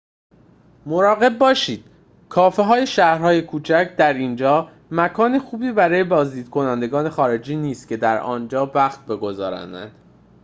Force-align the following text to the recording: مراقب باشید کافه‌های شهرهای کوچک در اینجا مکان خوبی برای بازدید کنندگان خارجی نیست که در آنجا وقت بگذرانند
مراقب 0.85 1.37
باشید 1.37 1.83
کافه‌های 2.29 2.87
شهرهای 2.87 3.41
کوچک 3.41 3.91
در 3.97 4.13
اینجا 4.13 4.69
مکان 4.91 5.39
خوبی 5.39 5.71
برای 5.71 6.03
بازدید 6.03 6.49
کنندگان 6.49 7.09
خارجی 7.09 7.55
نیست 7.55 7.87
که 7.87 7.97
در 7.97 8.17
آنجا 8.19 8.71
وقت 8.75 9.05
بگذرانند 9.05 9.91